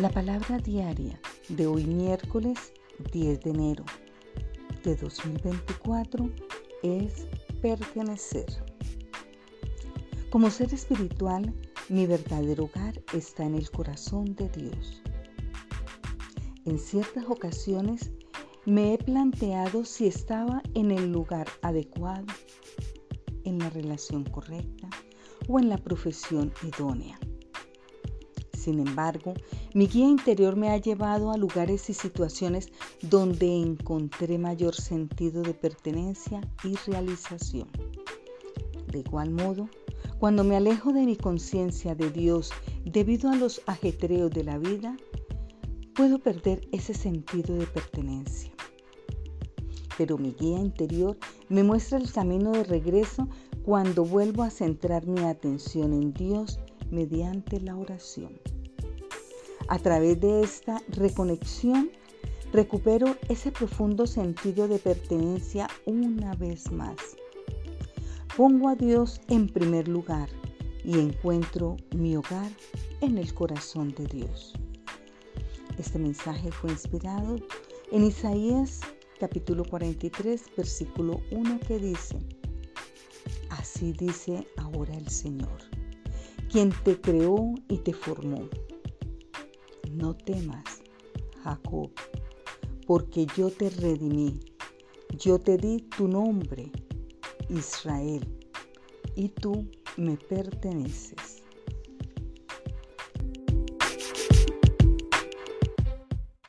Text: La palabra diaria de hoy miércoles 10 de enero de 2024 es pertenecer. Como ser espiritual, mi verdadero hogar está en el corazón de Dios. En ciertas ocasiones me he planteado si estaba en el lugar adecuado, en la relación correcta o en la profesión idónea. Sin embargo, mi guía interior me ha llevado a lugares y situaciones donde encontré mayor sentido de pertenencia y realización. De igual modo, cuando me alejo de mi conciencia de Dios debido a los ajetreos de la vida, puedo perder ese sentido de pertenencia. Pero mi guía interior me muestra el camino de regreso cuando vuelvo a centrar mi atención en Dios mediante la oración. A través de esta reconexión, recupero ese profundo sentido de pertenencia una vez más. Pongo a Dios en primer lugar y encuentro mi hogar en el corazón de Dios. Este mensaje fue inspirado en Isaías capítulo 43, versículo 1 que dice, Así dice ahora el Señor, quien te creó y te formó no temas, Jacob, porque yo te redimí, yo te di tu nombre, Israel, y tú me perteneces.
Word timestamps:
La 0.00 0.08
palabra 0.08 0.56
diaria 0.56 1.20
de 1.50 1.66
hoy 1.66 1.84
miércoles 1.84 2.72
10 3.12 3.40
de 3.42 3.50
enero 3.50 3.84
de 4.82 4.96
2024 4.96 6.30
es 6.82 7.26
pertenecer. 7.60 8.46
Como 10.30 10.48
ser 10.48 10.72
espiritual, 10.72 11.54
mi 11.90 12.06
verdadero 12.06 12.64
hogar 12.64 13.02
está 13.12 13.44
en 13.44 13.54
el 13.54 13.70
corazón 13.70 14.34
de 14.34 14.48
Dios. 14.48 15.02
En 16.64 16.78
ciertas 16.78 17.26
ocasiones 17.28 18.12
me 18.64 18.94
he 18.94 18.98
planteado 18.98 19.84
si 19.84 20.06
estaba 20.06 20.62
en 20.72 20.90
el 20.90 21.12
lugar 21.12 21.48
adecuado, 21.60 22.26
en 23.44 23.58
la 23.58 23.68
relación 23.68 24.24
correcta 24.24 24.88
o 25.48 25.58
en 25.58 25.68
la 25.68 25.76
profesión 25.76 26.50
idónea. 26.62 27.18
Sin 28.62 28.78
embargo, 28.78 29.34
mi 29.74 29.88
guía 29.88 30.06
interior 30.06 30.54
me 30.54 30.70
ha 30.70 30.76
llevado 30.76 31.32
a 31.32 31.36
lugares 31.36 31.90
y 31.90 31.94
situaciones 31.94 32.68
donde 33.00 33.60
encontré 33.60 34.38
mayor 34.38 34.76
sentido 34.76 35.42
de 35.42 35.52
pertenencia 35.52 36.40
y 36.62 36.76
realización. 36.88 37.68
De 38.86 39.00
igual 39.00 39.32
modo, 39.32 39.68
cuando 40.20 40.44
me 40.44 40.54
alejo 40.54 40.92
de 40.92 41.04
mi 41.04 41.16
conciencia 41.16 41.96
de 41.96 42.10
Dios 42.10 42.52
debido 42.84 43.30
a 43.30 43.34
los 43.34 43.60
ajetreos 43.66 44.30
de 44.30 44.44
la 44.44 44.58
vida, 44.58 44.96
puedo 45.96 46.20
perder 46.20 46.60
ese 46.70 46.94
sentido 46.94 47.56
de 47.56 47.66
pertenencia. 47.66 48.52
Pero 49.98 50.18
mi 50.18 50.36
guía 50.38 50.60
interior 50.60 51.18
me 51.48 51.64
muestra 51.64 51.98
el 51.98 52.12
camino 52.12 52.52
de 52.52 52.62
regreso 52.62 53.28
cuando 53.64 54.04
vuelvo 54.04 54.44
a 54.44 54.50
centrar 54.50 55.04
mi 55.08 55.22
atención 55.24 55.92
en 55.92 56.12
Dios 56.12 56.60
mediante 56.92 57.60
la 57.60 57.76
oración. 57.76 58.38
A 59.68 59.78
través 59.78 60.20
de 60.20 60.42
esta 60.42 60.80
reconexión, 60.88 61.90
recupero 62.52 63.16
ese 63.28 63.50
profundo 63.50 64.06
sentido 64.06 64.68
de 64.68 64.78
pertenencia 64.78 65.68
una 65.86 66.34
vez 66.34 66.70
más. 66.70 66.96
Pongo 68.36 68.68
a 68.68 68.76
Dios 68.76 69.20
en 69.28 69.48
primer 69.48 69.88
lugar 69.88 70.28
y 70.84 70.98
encuentro 70.98 71.76
mi 71.96 72.16
hogar 72.16 72.50
en 73.00 73.18
el 73.18 73.32
corazón 73.34 73.94
de 73.94 74.06
Dios. 74.06 74.52
Este 75.78 75.98
mensaje 75.98 76.52
fue 76.52 76.70
inspirado 76.70 77.36
en 77.90 78.04
Isaías 78.04 78.80
capítulo 79.22 79.64
43, 79.64 80.50
versículo 80.56 81.20
1 81.30 81.60
que 81.60 81.78
dice, 81.78 82.18
Así 83.50 83.92
dice 83.92 84.48
ahora 84.56 84.94
el 84.96 85.08
Señor, 85.08 85.60
quien 86.52 86.70
te 86.84 87.00
creó 87.00 87.54
y 87.68 87.78
te 87.78 87.94
formó 87.94 88.46
no 89.92 90.14
temas, 90.14 90.82
Jacob, 91.42 91.90
porque 92.86 93.26
yo 93.36 93.50
te 93.50 93.70
redimí, 93.70 94.40
yo 95.16 95.38
te 95.38 95.56
di 95.56 95.78
tu 95.96 96.08
nombre, 96.08 96.70
Israel, 97.48 98.26
y 99.14 99.28
tú 99.28 99.70
me 99.96 100.16
perteneces. 100.16 101.41